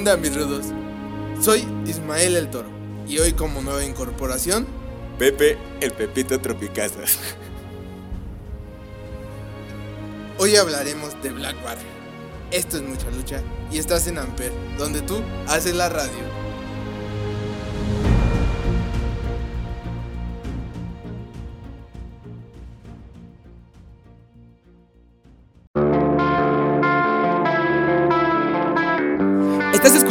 [0.00, 0.64] Onda mis rudos?
[1.42, 2.70] Soy Ismael el Toro
[3.06, 4.66] y hoy como nueva incorporación
[5.18, 7.00] Pepe, el Pepito Tropicasa.
[10.38, 11.84] Hoy hablaremos de Blackwater.
[12.50, 16.39] Esto es mucha lucha y estás en Amper, donde tú haces la radio.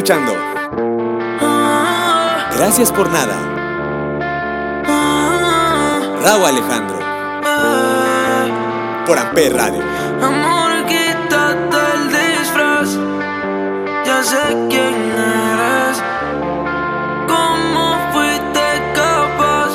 [0.10, 0.34] Escuchando.
[2.58, 3.36] Gracias por nada.
[6.24, 7.00] Raúl Alejandro.
[9.06, 9.84] Por Amper Radio.
[10.22, 12.98] Amor, quítate el disfraz.
[14.06, 16.04] Ya sé quién eres.
[17.28, 19.72] ¿Cómo fuiste capaz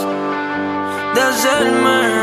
[1.15, 2.14] de hacerme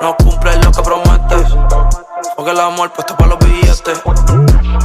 [0.00, 1.54] No cumples lo que prometes.
[2.36, 4.00] Porque el amor puesto para los billetes.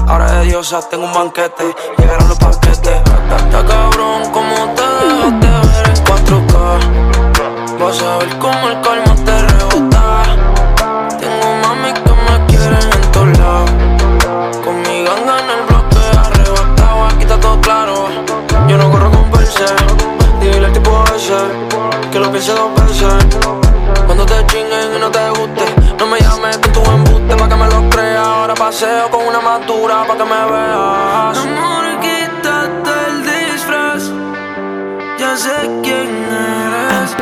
[0.10, 1.74] Ahora de diosa tengo un banquete.
[1.98, 2.76] Llegaron los paquetes.
[2.76, 7.80] Está cabrón como te dejaste ver en 4K.
[7.80, 10.24] Vas a ver cómo el calma te rebota.
[11.18, 13.72] Tengo mami que me quieren en todos lados.
[14.66, 17.06] Con mi ganga en el bloque arrebatado.
[17.06, 18.10] Aquí está todo claro.
[18.68, 19.66] Yo no corro con verse.
[20.42, 21.38] Dile al tipo ese
[22.12, 23.31] que lo piense dos veces.
[24.22, 25.66] Cuando te chinguen y no te guste,
[25.98, 28.28] no me llames con tu embuste pa' que me lo creas.
[28.28, 31.38] Ahora paseo con una madura pa' que me veas.
[31.40, 34.04] Amor, quítate el disfraz.
[35.18, 37.18] Ya sé quién eres.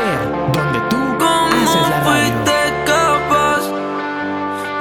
[0.52, 3.64] Donde tú ¿Cómo la fuiste capaz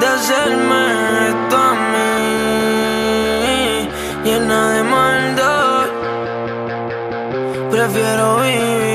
[0.00, 0.80] de hacerme
[1.28, 2.98] esto a mí?
[4.24, 5.86] Llena de maldad,
[7.70, 8.87] prefiero vivir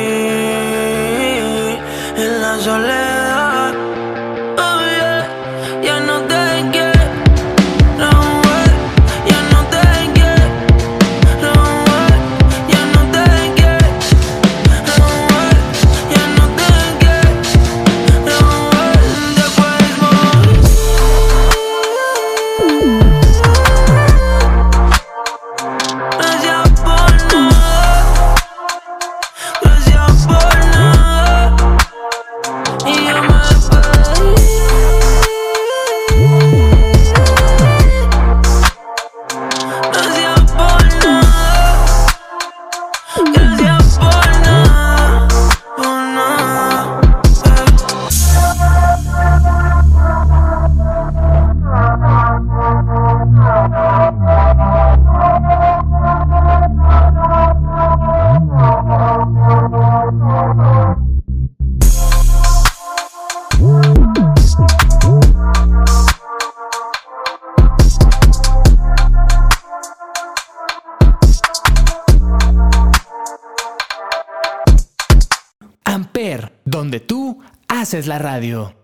[78.03, 78.75] es la radio.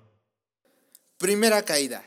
[1.18, 2.06] Primera caída.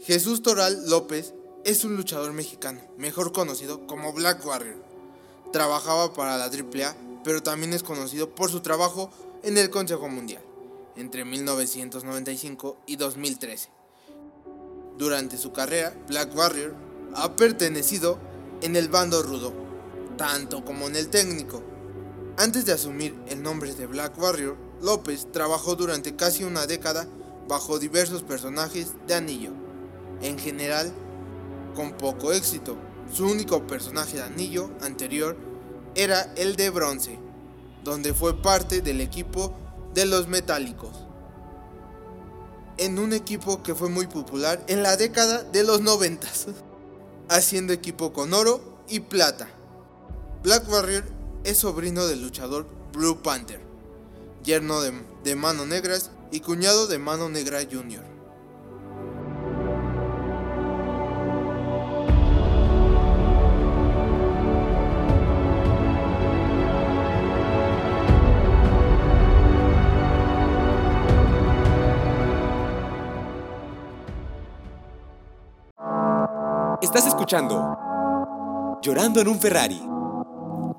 [0.00, 1.34] Jesús Toral López
[1.64, 4.82] es un luchador mexicano, mejor conocido como Black Warrior.
[5.52, 10.42] Trabajaba para la AAA, pero también es conocido por su trabajo en el Consejo Mundial
[10.96, 13.70] entre 1995 y 2013.
[14.98, 16.74] Durante su carrera, Black Warrior
[17.14, 18.18] ha pertenecido
[18.60, 19.52] en el bando rudo,
[20.18, 21.62] tanto como en el técnico.
[22.36, 27.08] Antes de asumir el nombre de Black Warrior, López trabajó durante casi una década
[27.48, 29.52] bajo diversos personajes de Anillo,
[30.20, 30.92] en general
[31.74, 32.76] con poco éxito.
[33.12, 35.36] Su único personaje de Anillo anterior
[35.94, 37.18] era el de Bronce,
[37.84, 39.54] donde fue parte del equipo
[39.94, 40.90] de los metálicos.
[42.76, 46.26] En un equipo que fue muy popular en la década de los 90,
[47.28, 49.48] haciendo equipo con oro y plata.
[50.42, 51.04] Black Warrior
[51.44, 53.60] es sobrino del luchador Blue Panther,
[54.42, 54.92] yerno de,
[55.24, 58.09] de Mano Negras y cuñado de Mano Negra Jr.
[77.30, 79.80] Llorando en un Ferrari.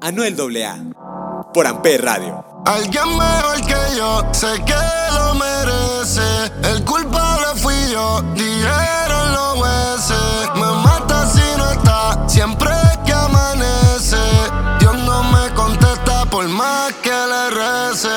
[0.01, 1.51] Anuel AA.
[1.53, 2.44] Por Amper Radio.
[2.65, 4.75] Alguien mejor que yo, sé que
[5.13, 6.51] lo merece.
[6.63, 10.50] El culpable fui yo, dijeron los jueces.
[10.56, 12.71] Me mata si no está, siempre
[13.06, 14.18] que amanece.
[14.81, 18.09] Dios no me contesta por más que le rece.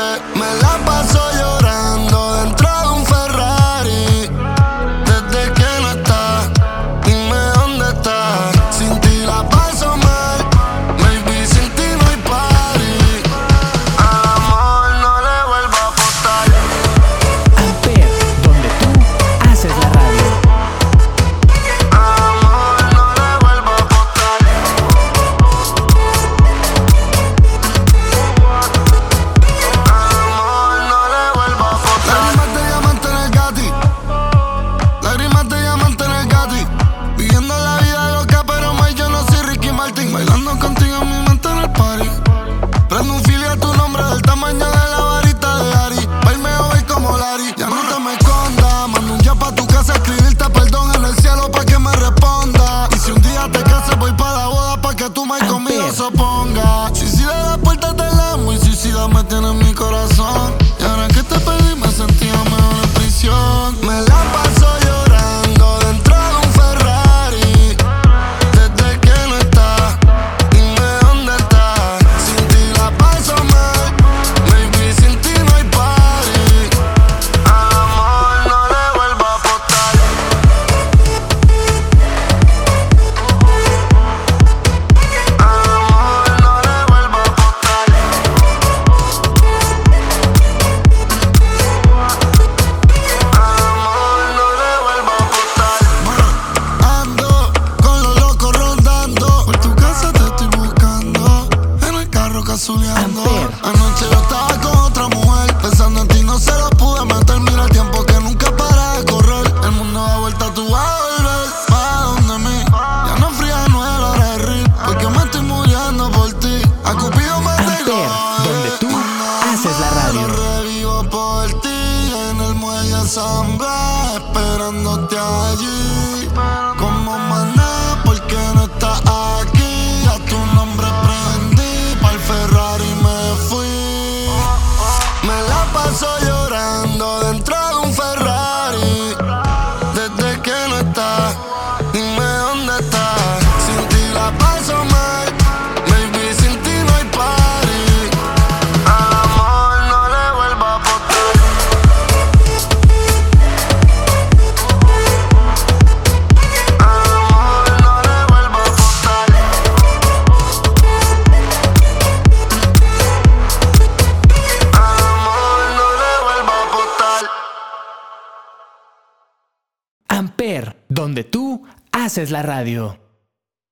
[172.05, 172.99] haces la radio.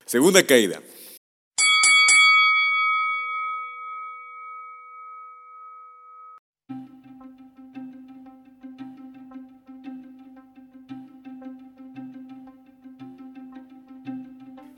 [0.07, 0.81] Segunda caída.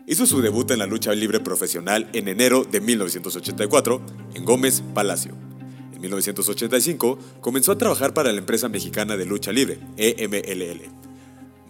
[0.07, 4.03] Hizo su debut en la lucha libre profesional en enero de 1984
[4.35, 5.33] en Gómez Palacio.
[5.93, 10.91] En 1985 comenzó a trabajar para la empresa mexicana de lucha libre, EMLL,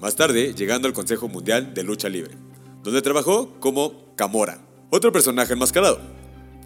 [0.01, 2.35] más tarde llegando al Consejo Mundial de Lucha Libre,
[2.83, 4.61] donde trabajó como Camora,
[4.91, 6.01] otro personaje enmascarado,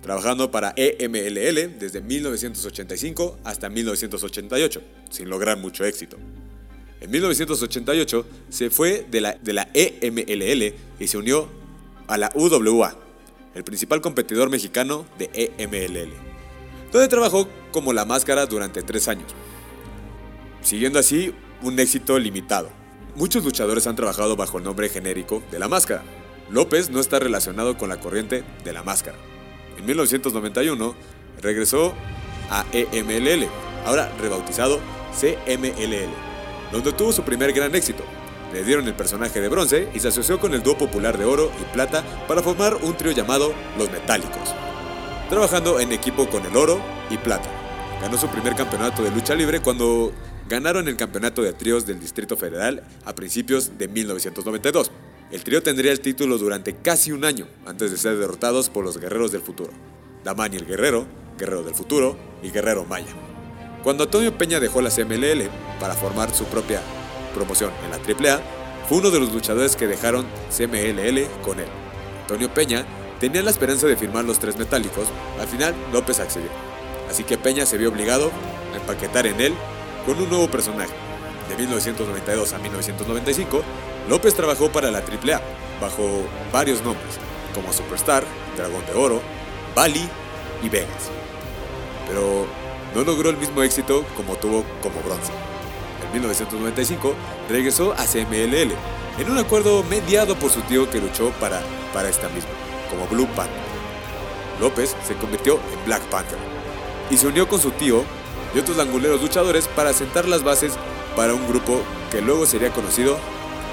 [0.02, 6.16] trabajando para EMLL desde 1985 hasta 1988, sin lograr mucho éxito.
[7.00, 11.48] En 1988 se fue de la, de la EMLL y se unió
[12.08, 12.96] a la UWA,
[13.54, 16.12] el principal competidor mexicano de EMLL,
[16.90, 19.32] donde trabajó como la máscara durante tres años,
[20.62, 21.32] siguiendo así
[21.62, 22.77] un éxito limitado.
[23.18, 26.04] Muchos luchadores han trabajado bajo el nombre genérico de la máscara.
[26.50, 29.18] López no está relacionado con la corriente de la máscara.
[29.76, 30.94] En 1991
[31.42, 31.94] regresó
[32.48, 33.48] a EMLL,
[33.84, 34.78] ahora rebautizado
[35.18, 36.08] CMLL,
[36.70, 38.04] donde tuvo su primer gran éxito.
[38.52, 41.50] Le dieron el personaje de bronce y se asoció con el dúo popular de oro
[41.60, 44.54] y plata para formar un trío llamado Los Metálicos,
[45.28, 47.50] trabajando en equipo con el oro y plata.
[48.00, 50.12] Ganó su primer campeonato de lucha libre cuando
[50.48, 54.90] ganaron el campeonato de tríos del Distrito Federal a principios de 1992.
[55.30, 58.96] El trío tendría el título durante casi un año antes de ser derrotados por los
[58.96, 59.72] Guerreros del Futuro,
[60.24, 61.06] Damani el Guerrero,
[61.38, 63.12] Guerrero del Futuro y Guerrero Maya.
[63.82, 66.80] Cuando Antonio Peña dejó la CMLL para formar su propia
[67.34, 68.40] promoción en la AAA,
[68.88, 71.68] fue uno de los luchadores que dejaron CMLL con él.
[72.22, 72.86] Antonio Peña
[73.20, 76.48] tenía la esperanza de firmar los tres metálicos, al final López accedió.
[77.10, 78.30] Así que Peña se vio obligado
[78.72, 79.54] a empaquetar en él
[80.08, 80.94] con un nuevo personaje.
[81.50, 83.60] De 1992 a 1995,
[84.08, 85.42] López trabajó para la AAA
[85.82, 87.18] bajo varios nombres,
[87.54, 88.24] como Superstar,
[88.56, 89.20] Dragón de Oro,
[89.76, 90.08] Bali
[90.62, 91.10] y Vegas.
[92.08, 92.46] Pero
[92.94, 95.30] no logró el mismo éxito como tuvo como bronce.
[96.06, 97.14] En 1995
[97.50, 98.72] regresó a CMLL,
[99.18, 101.60] en un acuerdo mediado por su tío que luchó para,
[101.92, 102.50] para esta misma,
[102.88, 103.60] como Blue Panther.
[104.58, 106.38] López se convirtió en Black Panther
[107.10, 108.04] y se unió con su tío
[108.54, 110.72] y otros languleros luchadores para sentar las bases
[111.16, 113.18] para un grupo que luego sería conocido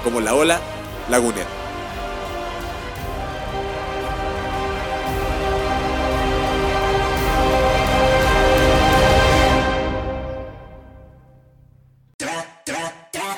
[0.04, 0.60] como la Ola
[1.08, 1.46] Lagunera.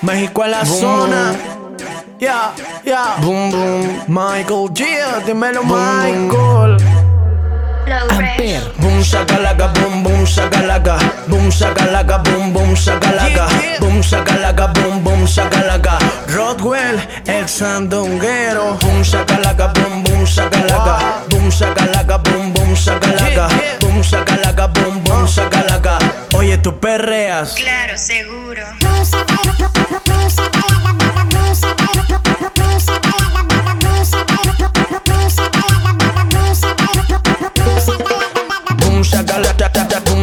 [0.03, 1.37] México en la zona.
[2.19, 2.55] Ya,
[2.85, 3.17] ya.
[3.21, 4.05] Boom, boom.
[4.09, 6.79] Michael G, dímelo, Michael.
[7.91, 9.98] Amper, Boom shakalaka, boom boom
[10.29, 13.47] shakalaka, boom shakalaka, boom boom shakalaka,
[13.81, 15.99] boom shakalaka, boom boom shakalaka.
[16.35, 18.79] Rodwell, el sandunguero.
[18.81, 23.49] Boom shakalaka, boom boom shakalaka, boom shakalaka, boom boom shakalaka,
[23.81, 25.99] boom shakalaka, boom boom shakalaka.
[26.37, 27.55] Oye, tú perreas.
[27.55, 28.63] Claro, seguro.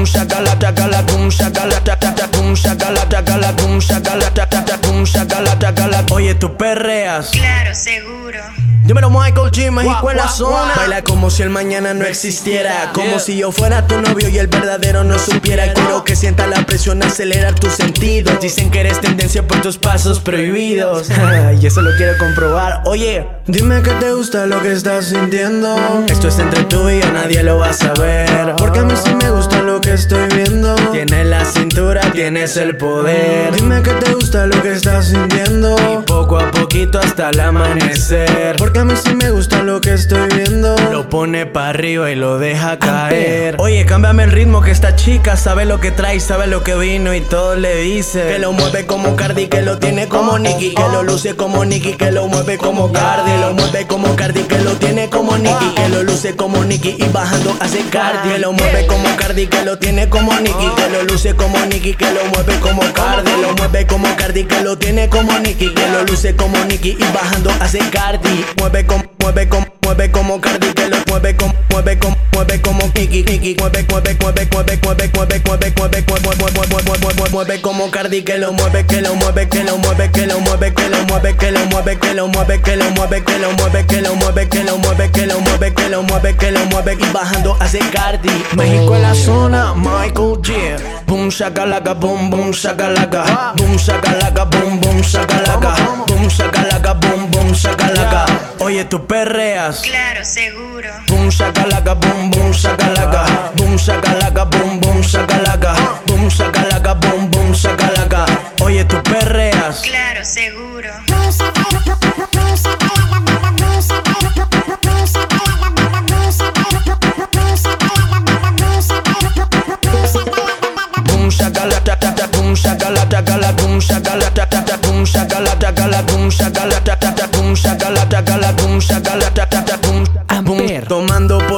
[0.05, 4.62] boom shagala tagala boom shagala ta ta ta boom shagala tagala boom shagala ta ta
[4.62, 7.31] ta boom shagala tagala Oye, tú perreas.
[7.31, 8.64] Claro, seguro.
[8.86, 10.74] Dímelo Michael G, México en la zona.
[10.75, 12.92] Baila como si el mañana no existiera.
[12.94, 15.74] Como si yo fuera tu novio y el verdadero no supiera.
[15.74, 18.39] Quiero que sienta la presión acelerar tus sentidos.
[18.39, 21.10] Dicen que eres tendencia por tus pasos prohibidos.
[21.60, 22.82] Y eso lo quiero comprobar.
[22.86, 25.75] Oye, dime que te gusta lo que estás sintiendo.
[26.08, 28.54] Esto es entre tú y yo, nadie lo va a saber.
[28.58, 30.75] Porque a mí sí me gusta lo que estoy viendo.
[30.92, 33.56] Tienes la cintura, tienes el poder.
[33.56, 35.75] Dime que te gusta lo que estás sintiendo.
[35.92, 38.56] Y poco a poquito hasta el amanecer.
[38.58, 42.15] Porque a mí sí me gusta lo que estoy viendo Lo pone para arriba y
[42.15, 46.48] lo deja caer Oye, cámbiame el ritmo que esta chica sabe lo que trae, sabe
[46.48, 50.08] lo que vino y todo le dice Que lo mueve como Cardi, que lo tiene
[50.08, 54.15] como Nicky Que lo luce como Nicky, que lo mueve como Cardi Lo mueve como
[54.15, 58.29] Cardi, que lo tiene como Nicky Que lo luce como Nicky y bajando hace Cardi
[58.29, 61.94] Que lo mueve como Cardi, que lo tiene como Nicky Que lo luce como Nicky,
[61.94, 65.88] que lo mueve como Cardi Lo mueve como Cardi, que lo tiene como Nicky Que
[65.89, 70.74] lo luce como Nicky y bajando hace Cardi Mueve como, mueve como, mueve como Cardi
[70.74, 75.05] Que lo mueve como, mueve como, mueve como Nicky Nicky Mueve, mueve, mueve, mueve, mueve,
[75.05, 79.63] mueve, mueve, mueve, mueve, mueve, mueve, como Cardi Que lo mueve, que lo mueve, que
[79.63, 82.75] lo mueve, que lo mueve, que lo mueve, que lo mueve, que lo mueve, que
[82.75, 85.89] lo mueve, que lo mueve, que lo mueve, que lo mueve, que lo mueve, que
[85.89, 90.95] lo mueve, que lo mueve y bajando hace Cardi México en la zona, Michael G
[91.05, 98.35] Boom shakalaka, boom boom shakalaka, boom shakalaka, boom boom shakalaka, boom shakalaka, boom boom shakalaka.
[98.65, 99.81] Oye, tú perreas.
[99.81, 100.89] Claro, seguro.
[101.07, 105.75] Boom shakalaka, boom boom shakalaka, boom shakalaka, boom boom shakalaka,
[106.07, 108.25] boom shakalaka, boom boom shakalaka.
[108.63, 109.81] Oye, tú perreas.
[109.84, 110.89] Claro, seguro.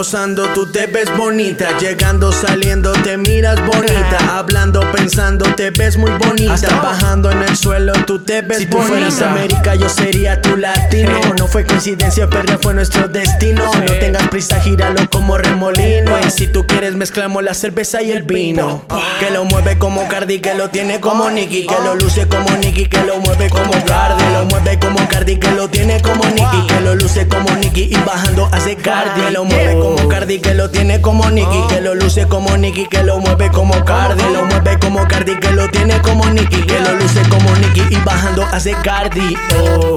[0.07, 1.77] Tú te ves bonita.
[1.79, 4.37] Llegando, saliendo, te miras bonita.
[4.37, 6.53] Hablando, pensando, te ves muy bonita.
[6.53, 8.93] Hasta bajando en el suelo, tú te ves Si tú bonita.
[8.93, 11.19] fueras América, yo sería tu latino.
[11.37, 13.63] No fue coincidencia, perra fue nuestro destino.
[13.65, 16.17] No tengas prisa, gíralo como remolino.
[16.25, 18.85] Y si tú quieres, mezclamos la cerveza y el vino.
[19.19, 21.67] Que lo mueve como Cardi, que lo tiene como Nicky.
[21.67, 24.23] Que lo luce como Nicky, que lo mueve como Cardi.
[24.31, 26.65] Lo mueve como Cardi, que lo tiene como Nicky.
[26.65, 29.19] Que lo luce como Nicky y bajando hace Cardi.
[29.19, 31.67] Que lo mueve como Cardi, que lo tiene como Nicky.
[31.69, 34.21] Que lo luce como Nicky, que lo mueve como Cardi.
[34.33, 36.61] Lo mueve como Cardi, que lo tiene como Nicky.
[36.63, 39.35] Que lo luce como Nicky y bajando hace Cardi.
[39.59, 39.95] Oh.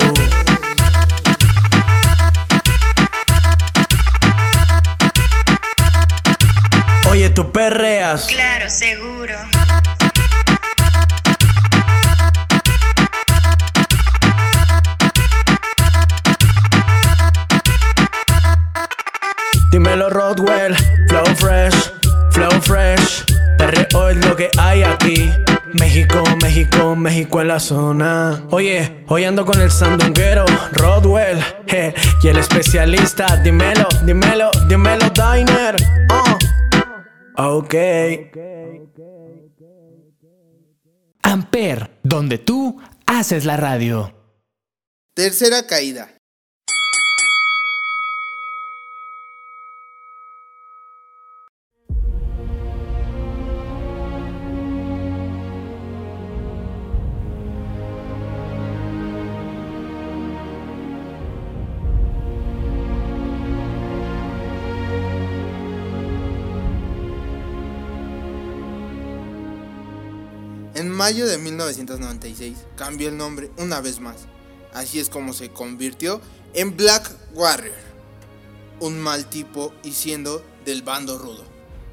[7.10, 8.26] Oye, tú perreas.
[8.26, 9.34] Claro, seguro.
[24.40, 25.30] Que hay aquí.
[25.74, 28.42] México, México, México en la zona.
[28.50, 31.92] Oye, hoy ando con el sandunguero, Rodwell, je,
[32.22, 33.36] y el especialista.
[33.36, 35.76] Dímelo, dímelo, dímelo, Diner.
[36.10, 37.58] Oh.
[37.58, 37.74] Ok.
[41.22, 44.14] Amper, donde tú haces la radio.
[45.14, 46.08] Tercera caída.
[71.00, 74.16] Mayo de 1996 cambió el nombre una vez más.
[74.74, 76.20] Así es como se convirtió
[76.52, 77.72] en Black Warrior,
[78.80, 81.42] un mal tipo y siendo del bando rudo,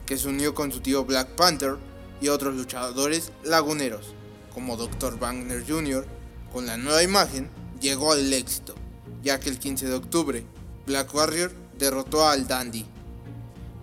[0.05, 1.77] que se unió con su tío Black Panther
[2.19, 4.07] y otros luchadores laguneros,
[4.53, 5.17] como Dr.
[5.17, 6.05] Wagner Jr.
[6.51, 8.75] Con la nueva imagen llegó al éxito,
[9.23, 10.43] ya que el 15 de octubre
[10.85, 12.85] Black Warrior derrotó al Dandy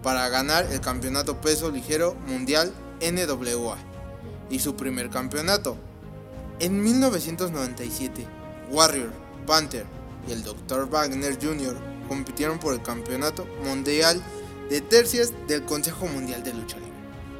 [0.02, 3.93] para ganar el campeonato peso ligero mundial NWA
[4.50, 5.76] y su primer campeonato.
[6.60, 8.26] En 1997,
[8.70, 9.10] Warrior,
[9.46, 9.86] Panther
[10.28, 10.88] y el Dr.
[10.88, 11.76] Wagner Jr.
[12.08, 14.22] compitieron por el campeonato mundial
[14.70, 16.92] de tercias del Consejo Mundial de Lucha Libre,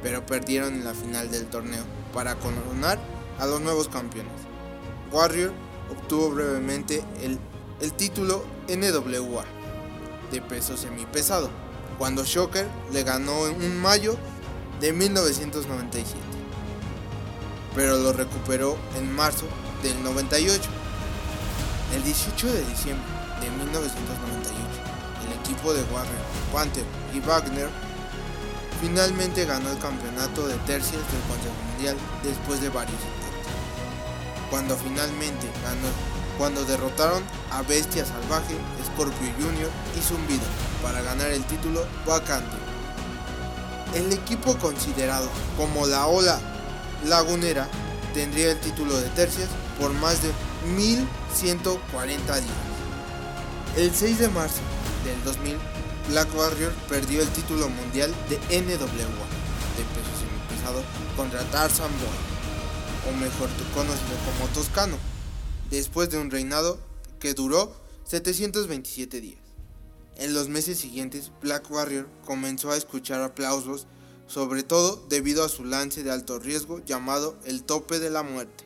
[0.02, 2.98] pero perdieron en la final del torneo para coronar
[3.38, 4.32] a los nuevos campeones.
[5.12, 5.52] Warrior
[5.90, 7.38] obtuvo brevemente el,
[7.80, 9.44] el título NWA
[10.30, 11.50] de peso semipesado,
[11.98, 14.16] cuando Shocker le ganó en un mayo
[14.80, 16.33] de 1997
[17.74, 19.46] pero lo recuperó en marzo
[19.82, 20.62] del 98.
[21.94, 23.06] El 18 de diciembre
[23.40, 24.58] de 1998,
[25.26, 26.14] el equipo de Warren,
[26.52, 27.68] Panther y Wagner
[28.80, 33.52] finalmente ganó el campeonato de tercias del Consejo Mundial después de varios intentos.
[34.50, 35.88] Cuando finalmente ganó,
[36.38, 38.56] cuando derrotaron a Bestia Salvaje,
[38.86, 39.70] Scorpio Jr.
[39.96, 40.44] y Zumbido
[40.82, 42.56] para ganar el título vacante.
[43.94, 46.40] El equipo considerado como la ola
[47.04, 47.68] Lagunera
[48.14, 50.30] tendría el título de tercias por más de
[50.74, 52.54] 1140 días.
[53.76, 54.60] El 6 de marzo
[55.04, 55.56] del 2000,
[56.08, 59.26] Black Warrior perdió el título mundial de NWA
[59.76, 60.82] de peso semipesado
[61.16, 64.96] contra Tarzan Boy, o mejor conocido como Toscano,
[65.70, 66.78] después de un reinado
[67.18, 69.40] que duró 727 días.
[70.16, 73.86] En los meses siguientes, Black Warrior comenzó a escuchar aplausos
[74.26, 78.64] sobre todo debido a su lance de alto riesgo llamado el tope de la muerte.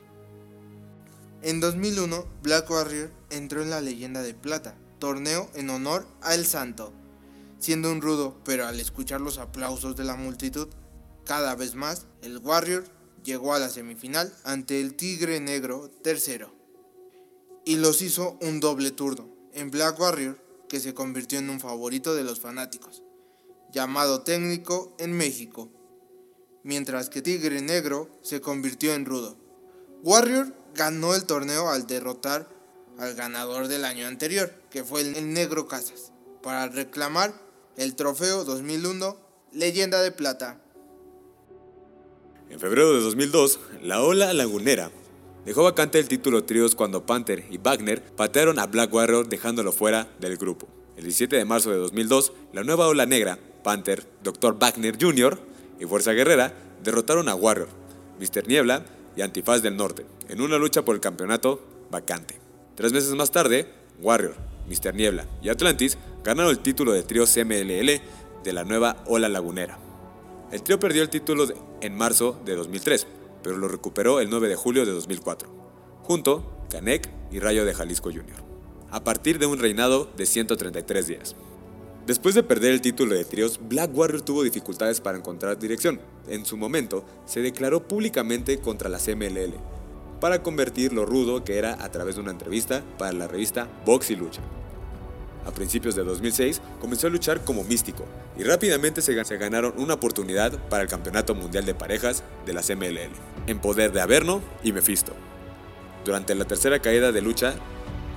[1.43, 6.47] En 2001, Black Warrior entró en la leyenda de plata, torneo en honor a El
[6.47, 6.93] Santo,
[7.59, 10.69] siendo un rudo, pero al escuchar los aplausos de la multitud,
[11.25, 12.85] cada vez más, el Warrior
[13.23, 16.53] llegó a la semifinal ante el Tigre Negro tercero,
[17.65, 22.15] y los hizo un doble turno en Black Warrior, que se convirtió en un favorito
[22.15, 23.03] de los fanáticos
[23.73, 25.71] llamado técnico en México,
[26.63, 29.37] mientras que Tigre Negro se convirtió en rudo.
[30.03, 32.49] Warrior ganó el torneo al derrotar
[32.99, 37.33] al ganador del año anterior, que fue el Negro Casas, para reclamar
[37.77, 39.17] el trofeo 2001
[39.53, 40.61] Leyenda de Plata.
[42.51, 44.91] En febrero de 2002, la Ola Lagunera
[45.45, 50.09] dejó vacante el título tríos cuando Panther y Wagner patearon a Black Warrior dejándolo fuera
[50.19, 50.67] del grupo.
[50.97, 54.59] El 17 de marzo de 2002, la nueva Ola Negra, Panther, Dr.
[54.59, 55.39] Wagner Jr.
[55.81, 57.69] y Fuerza Guerrera derrotaron a Warrior,
[58.21, 58.47] Mr.
[58.47, 58.85] Niebla
[59.17, 62.39] y Antifaz del Norte, en una lucha por el campeonato vacante.
[62.75, 63.67] Tres meses más tarde,
[64.01, 64.37] Warrior,
[64.69, 64.95] Mr.
[64.95, 68.01] Niebla y Atlantis ganaron el título de trío CMLL
[68.45, 69.79] de la nueva Ola Lagunera.
[70.53, 71.47] El trío perdió el título
[71.81, 73.07] en marzo de 2003,
[73.43, 75.49] pero lo recuperó el 9 de julio de 2004,
[76.03, 78.43] junto Canek y Rayo de Jalisco Jr.,
[78.91, 81.37] a partir de un reinado de 133 días.
[82.09, 86.01] Después de perder el título de tríos, Black Warrior tuvo dificultades para encontrar dirección.
[86.27, 89.53] En su momento, se declaró públicamente contra la CMLL,
[90.19, 94.11] para convertir lo rudo que era a través de una entrevista para la revista Box
[94.11, 94.41] y Lucha.
[95.45, 98.07] A principios de 2006 comenzó a luchar como místico
[98.39, 103.13] y rápidamente se ganaron una oportunidad para el Campeonato Mundial de Parejas de la CMLL,
[103.49, 105.13] en poder de Averno y Mephisto.
[106.07, 107.57] Durante la tercera caída de lucha,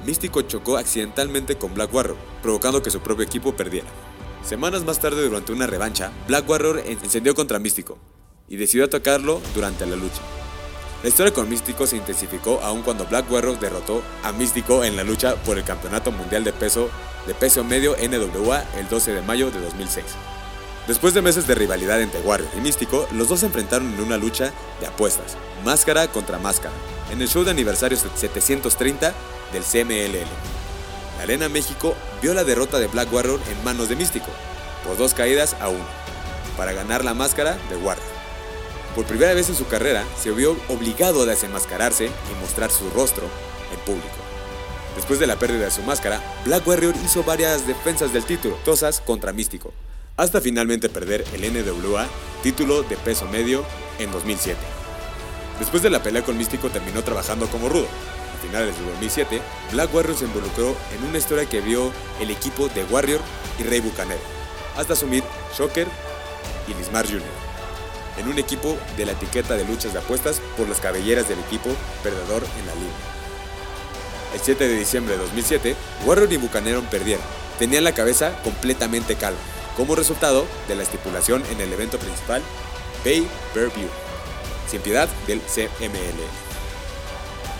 [0.05, 3.87] Místico chocó accidentalmente con Black Warrior, provocando que su propio equipo perdiera.
[4.43, 7.99] Semanas más tarde, durante una revancha, Black Warrior encendió contra Místico
[8.47, 10.21] y decidió atacarlo durante la lucha.
[11.03, 15.03] La historia con Místico se intensificó aún cuando Black Warrior derrotó a Místico en la
[15.03, 16.89] lucha por el Campeonato Mundial de Peso
[17.27, 20.05] de Peso Medio NWA el 12 de mayo de 2006.
[20.87, 24.17] Después de meses de rivalidad entre Warrior y Místico, los dos se enfrentaron en una
[24.17, 26.73] lucha de apuestas, máscara contra máscara,
[27.11, 29.13] en el show de aniversario 730
[29.53, 30.25] del CMLL.
[31.17, 34.29] La Arena México vio la derrota de Black Warrior en manos de Místico,
[34.85, 35.85] por dos caídas a uno,
[36.57, 38.07] para ganar la máscara de Warrior.
[38.95, 43.23] Por primera vez en su carrera, se vio obligado a desenmascararse y mostrar su rostro
[43.73, 44.09] en público.
[44.95, 48.99] Después de la pérdida de su máscara, Black Warrior hizo varias defensas del título, tosas
[48.99, 49.71] contra Místico,
[50.17, 52.07] hasta finalmente perder el NWA,
[52.43, 53.63] título de peso medio,
[53.99, 54.59] en 2007.
[55.59, 57.87] Después de la pelea con Místico terminó trabajando como rudo.
[58.41, 62.84] Finales de 2007, Black Warrior se involucró en una historia que vio el equipo de
[62.86, 63.21] Warrior
[63.60, 64.21] y Rey Bucanero,
[64.75, 65.23] hasta asumir
[65.58, 65.88] Shocker
[66.67, 67.21] y Lismar Jr.
[68.17, 71.69] en un equipo de la etiqueta de luchas de apuestas por las cabelleras del equipo
[72.04, 72.93] perdedor en la liga.
[74.34, 75.75] El 7 de diciembre de 2007,
[76.06, 77.23] Warrior y Bucanero perdieron.
[77.60, 79.39] Tenían la cabeza completamente calma,
[79.77, 82.41] como resultado de la estipulación en el evento principal
[83.04, 83.89] Pay Per View,
[84.69, 86.50] sin piedad del CML.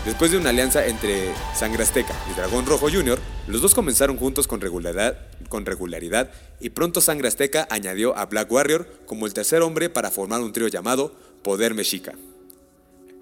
[0.04, 4.48] Después de una alianza entre Sangre Azteca y Dragón Rojo Jr., los dos comenzaron juntos
[4.48, 5.16] con regularidad,
[5.48, 10.10] con regularidad y pronto Sangre Azteca añadió a Black Warrior como el tercer hombre para
[10.10, 12.14] formar un trío llamado Poder Mexica.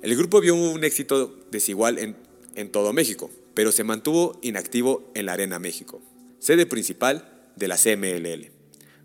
[0.00, 5.34] El grupo vio un éxito desigual en, todo México, pero se mantuvo inactivo en la
[5.34, 6.00] Arena México,
[6.38, 8.52] sede principal de la CMLL,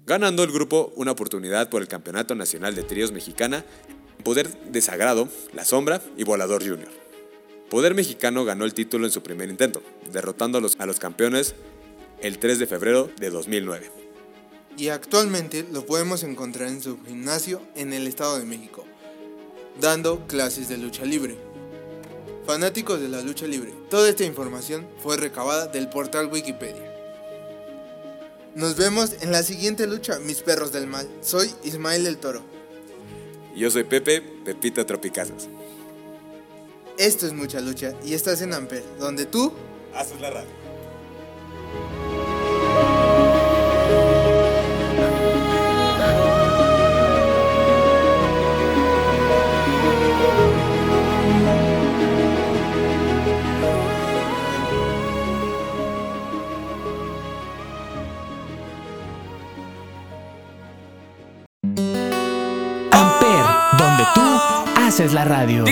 [0.05, 3.65] ganando el grupo una oportunidad por el Campeonato Nacional de Tríos Mexicana,
[4.23, 7.04] Poder de Sagrado, La Sombra y Volador Jr.
[7.69, 11.55] Poder Mexicano ganó el título en su primer intento, derrotando a los, a los campeones
[12.21, 13.91] el 3 de febrero de 2009.
[14.77, 18.85] Y actualmente lo podemos encontrar en su gimnasio en el Estado de México,
[19.79, 21.37] dando clases de lucha libre.
[22.45, 26.93] Fanáticos de la lucha libre, toda esta información fue recabada del portal Wikipedia.
[28.53, 31.09] Nos vemos en la siguiente lucha, mis perros del mal.
[31.21, 32.43] Soy Ismael el Toro.
[33.55, 35.49] Yo soy Pepe, Pepito Tropicazas.
[36.97, 39.51] Esto es mucha lucha y estás en Amper, donde tú
[39.93, 40.49] Haces la radio.
[62.91, 63.45] Amper,
[63.77, 64.21] donde tú
[64.75, 65.63] haces la radio.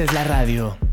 [0.00, 0.89] Haces la radio.